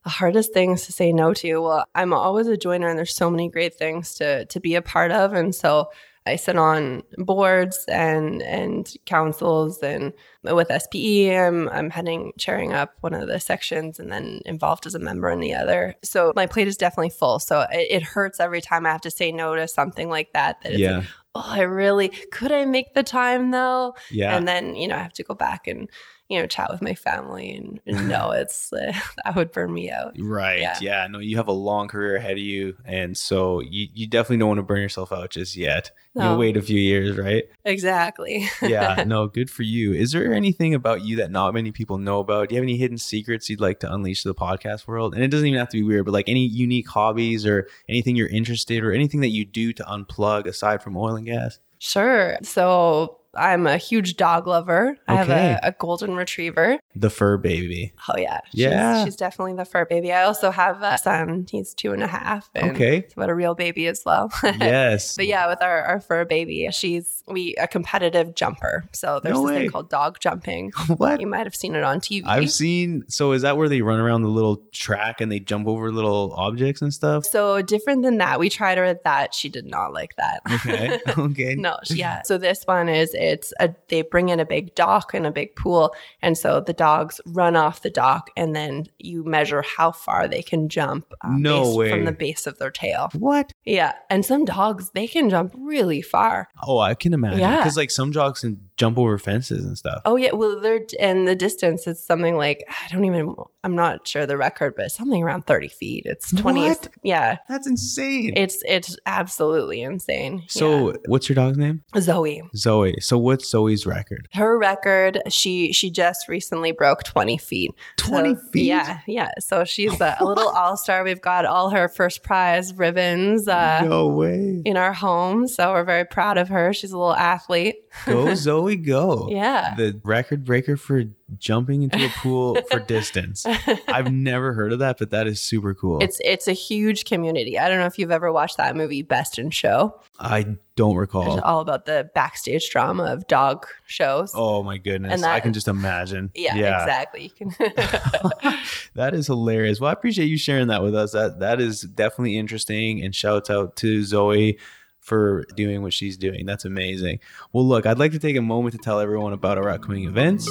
[0.04, 1.58] the hardest things to say no to.
[1.58, 4.82] Well, I'm always a joiner and there's so many great things to to be a
[4.82, 5.32] part of.
[5.32, 5.90] And so
[6.28, 10.12] I sit on boards and and councils and
[10.44, 14.94] with SPE I'm I'm heading chairing up one of the sections and then involved as
[14.94, 15.94] a member in the other.
[16.04, 17.38] So my plate is definitely full.
[17.38, 20.60] So it, it hurts every time I have to say no to something like that.
[20.62, 20.98] That yeah.
[20.98, 23.94] Like, oh, I really could I make the time though?
[24.10, 24.36] Yeah.
[24.36, 25.88] And then, you know, I have to go back and
[26.28, 28.92] you know, chat with my family and, and no, it's uh,
[29.24, 30.14] that would burn me out.
[30.18, 30.60] Right.
[30.60, 30.78] Yeah.
[30.80, 31.06] Yeah.
[31.08, 32.76] No, you have a long career ahead of you.
[32.84, 35.90] And so you, you definitely don't want to burn yourself out just yet.
[36.14, 37.44] You'll wait a few years, right?
[37.64, 38.48] Exactly.
[38.60, 39.04] Yeah.
[39.06, 39.92] no, good for you.
[39.92, 42.48] Is there anything about you that not many people know about?
[42.48, 45.14] Do you have any hidden secrets you'd like to unleash to the podcast world?
[45.14, 48.16] And it doesn't even have to be weird, but like any unique hobbies or anything
[48.16, 51.60] you're interested or anything that you do to unplug aside from oil and gas?
[51.78, 52.36] Sure.
[52.42, 54.98] So I'm a huge dog lover.
[55.06, 56.80] I have a, a golden retriever.
[57.00, 57.92] The fur baby.
[58.08, 58.98] Oh yeah, Yeah.
[58.98, 60.12] She's, she's definitely the fur baby.
[60.12, 61.46] I also have a son.
[61.50, 62.50] He's two and a half.
[62.54, 63.06] And Okay.
[63.16, 64.32] about a real baby as well.
[64.58, 65.16] Yes.
[65.16, 68.84] But yeah, with our, our fur baby, she's we a competitive jumper.
[68.92, 69.58] So there's No this way.
[69.62, 70.70] thing called dog jumping.
[70.96, 71.20] what?
[71.20, 72.24] You might have seen it on TV.
[72.26, 73.04] I've seen.
[73.08, 76.32] So is that where they run around the little track and they jump over little
[76.36, 77.24] objects and stuff?
[77.26, 78.40] so different than that.
[78.40, 79.34] We tried her at that.
[79.34, 80.40] She did not like that.
[80.52, 80.98] Okay.
[81.18, 81.54] okay.
[81.54, 82.22] no, yeah.
[82.22, 85.54] So this one is it's a they bring in a big dock and a big
[85.54, 90.28] pool, and so the dogs run off the dock, and then you measure how far
[90.28, 91.04] they can jump.
[91.22, 91.90] uh, No based way.
[91.90, 93.08] From the base of their tail.
[93.18, 93.52] What?
[93.64, 96.48] Yeah, and some dogs they can jump really far.
[96.66, 97.40] Oh, I can imagine.
[97.40, 97.56] Yeah.
[97.58, 100.00] Because like some dogs can jump over fences and stuff.
[100.04, 104.06] Oh yeah, well they're and the distance is something like I don't even I'm not
[104.06, 106.04] sure the record, but something around thirty feet.
[106.06, 106.62] It's twenty.
[106.68, 106.88] What?
[107.02, 108.32] Yeah, That's insane.
[108.36, 110.44] it's it's absolutely insane.
[110.48, 111.82] so what's your dog's name?
[111.98, 112.94] Zoe, Zoe.
[113.00, 114.28] So what's Zoe's record?
[114.34, 117.70] her record she she just recently broke twenty feet.
[117.96, 118.64] 20 So, feet?
[118.66, 119.30] Yeah, yeah.
[119.38, 121.04] So she's a, a little all star.
[121.04, 124.62] We've got all her first prize ribbons uh, no way.
[124.64, 126.72] in our home, so we're very proud of her.
[126.72, 127.76] She's a little athlete.
[128.06, 129.28] Go Zoe, go.
[129.30, 129.74] Yeah.
[129.76, 131.04] The record breaker for
[131.36, 133.44] jumping into a pool for distance.
[133.86, 136.02] I've never heard of that, but that is super cool.
[136.02, 137.58] It's it's a huge community.
[137.58, 140.00] I don't know if you've ever watched that movie Best in Show.
[140.18, 141.40] I don't It's recall.
[141.40, 144.32] all about the backstage drama of dog shows.
[144.34, 145.12] Oh my goodness.
[145.12, 146.30] And I can just imagine.
[146.34, 147.24] yeah, exactly.
[147.24, 147.54] You can
[148.94, 149.80] that is hilarious.
[149.80, 151.12] Well, I appreciate you sharing that with us.
[151.12, 153.02] That that is definitely interesting.
[153.04, 154.58] And shouts out to Zoe
[155.00, 156.44] for doing what she's doing.
[156.46, 157.20] That's amazing.
[157.52, 160.46] Well, look, I'd like to take a moment to tell everyone about our upcoming events.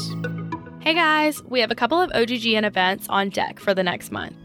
[0.88, 4.38] Hey guys, we have a couple of OGGN events on deck for the next month.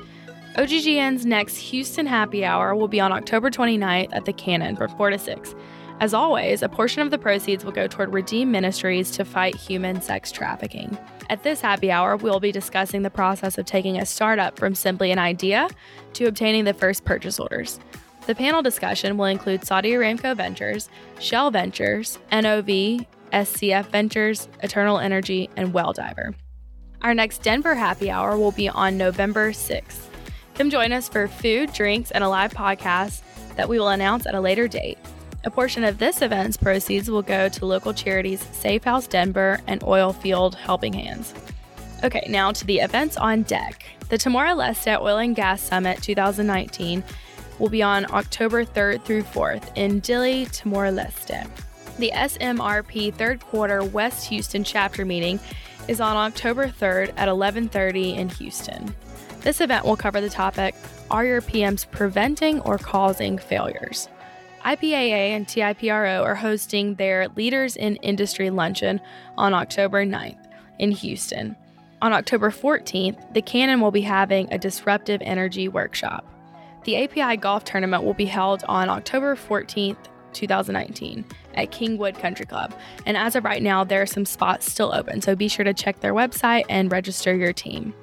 [0.57, 5.11] OGGN's next Houston Happy Hour will be on October 29th at the Cannon from 4
[5.11, 5.55] to 6.
[6.01, 10.03] As always, a portion of the proceeds will go toward Redeem Ministries to fight human
[10.03, 10.99] sex trafficking.
[11.31, 15.13] At this happy hour, we'll be discussing the process of taking a startup from simply
[15.13, 15.69] an idea
[16.15, 17.79] to obtaining the first purchase orders.
[18.27, 20.89] The panel discussion will include Saudi Aramco Ventures,
[21.21, 26.35] Shell Ventures, NOV, SCF Ventures, Eternal Energy, and Well Diver.
[27.03, 30.07] Our next Denver happy hour will be on November 6th.
[30.55, 33.23] Come join us for food, drinks, and a live podcast
[33.57, 34.99] that we will announce at a later date.
[35.45, 39.83] A portion of this event's proceeds will go to local charities Safe House Denver and
[39.83, 41.35] Oil Field Helping Hands.
[42.05, 43.85] Okay, now to the events on deck.
[44.09, 47.03] The Timor Leste Oil and Gas Summit 2019
[47.59, 51.49] will be on October 3rd through 4th in Dili, Timor Leste.
[51.99, 55.39] The SMRP third quarter West Houston chapter meeting
[55.89, 58.95] is on October 3rd at 11:30 in Houston.
[59.43, 60.75] This event will cover the topic
[61.11, 64.09] Are your PMs preventing or causing failures?
[64.65, 69.01] IPAA and TIPRO are hosting their Leaders in Industry luncheon
[69.37, 71.57] on October 9th in Houston.
[72.01, 76.25] On October 14th, the Cannon will be having a disruptive energy workshop.
[76.85, 81.25] The API golf tournament will be held on October 14th, 2019
[81.55, 82.75] at Kingwood Country Club.
[83.07, 85.75] And as of right now, there are some spots still open, so be sure to
[85.75, 87.95] check their website and register your team.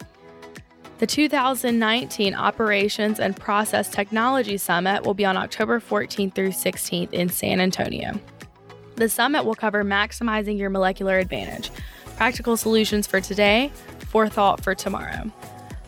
[0.99, 7.29] The 2019 Operations and Process Technology Summit will be on October 14th through 16th in
[7.29, 8.19] San Antonio.
[8.95, 11.71] The summit will cover maximizing your molecular advantage,
[12.17, 13.71] practical solutions for today,
[14.09, 15.31] forethought for tomorrow.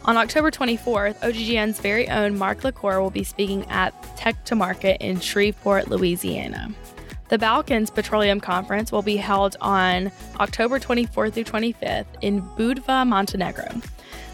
[0.05, 4.99] On October 24th, OGGN's very own Mark LaCour will be speaking at Tech to Market
[4.99, 6.73] in Shreveport, Louisiana.
[7.31, 13.69] The Balkans Petroleum Conference will be held on October 24th through 25th in Budva, Montenegro.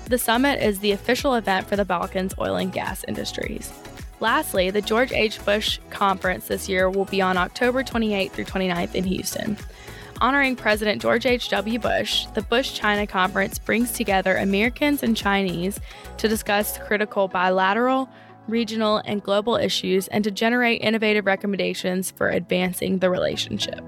[0.05, 3.71] The summit is the official event for the Balkans oil and gas industries.
[4.19, 5.45] Lastly, the George H.
[5.45, 9.57] Bush Conference this year will be on October 28th through 29th in Houston.
[10.19, 11.77] Honoring President George H.W.
[11.77, 15.79] Bush, the Bush China Conference brings together Americans and Chinese
[16.17, 18.09] to discuss critical bilateral,
[18.47, 23.81] regional, and global issues and to generate innovative recommendations for advancing the relationship.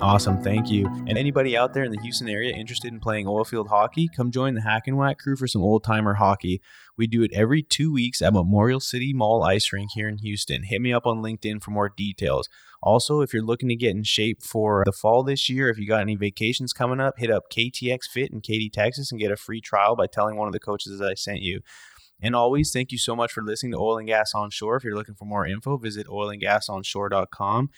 [0.00, 0.86] Awesome, thank you.
[1.06, 4.54] And anybody out there in the Houston area interested in playing oilfield hockey, come join
[4.54, 6.60] the Hack and Whack crew for some old timer hockey.
[6.98, 10.64] We do it every two weeks at Memorial City Mall Ice Rink here in Houston.
[10.64, 12.48] Hit me up on LinkedIn for more details.
[12.82, 15.88] Also, if you're looking to get in shape for the fall this year, if you
[15.88, 19.36] got any vacations coming up, hit up KTX Fit in Katy, Texas, and get a
[19.36, 21.60] free trial by telling one of the coaches that I sent you.
[22.22, 24.76] And always, thank you so much for listening to Oil and Gas Onshore.
[24.76, 27.70] If you're looking for more info, visit oilandgasonshore.com.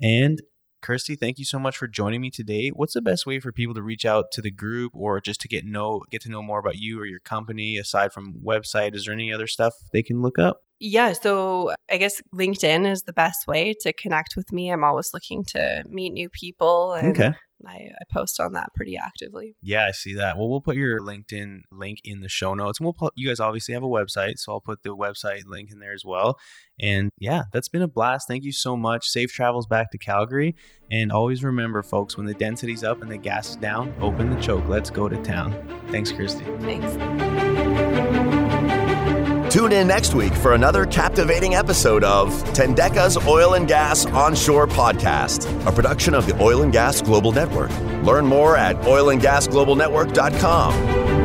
[0.00, 0.42] And
[0.82, 2.68] Kirstie, thank you so much for joining me today.
[2.68, 5.48] What's the best way for people to reach out to the group or just to
[5.48, 8.94] get know get to know more about you or your company aside from website?
[8.94, 10.60] Is there any other stuff they can look up?
[10.80, 14.70] Yeah, so I guess LinkedIn is the best way to connect with me.
[14.70, 17.32] I'm always looking to meet new people and Okay.
[17.66, 19.56] I, I post on that pretty actively.
[19.60, 20.38] Yeah, I see that.
[20.38, 23.12] Well, we'll put your LinkedIn link in the show notes, and we'll put.
[23.16, 26.04] You guys obviously have a website, so I'll put the website link in there as
[26.04, 26.38] well.
[26.80, 28.28] And yeah, that's been a blast.
[28.28, 29.08] Thank you so much.
[29.08, 30.54] Safe travels back to Calgary,
[30.88, 34.40] and always remember, folks, when the density's up and the gas is down, open the
[34.40, 34.68] choke.
[34.68, 35.52] Let's go to town.
[35.88, 36.44] Thanks, Kirstie.
[36.62, 38.07] Thanks.
[39.50, 45.46] Tune in next week for another captivating episode of Tendeka's Oil and Gas Onshore Podcast,
[45.66, 47.70] a production of the Oil and Gas Global Network.
[48.04, 51.17] Learn more at oilandgasglobalnetwork.com.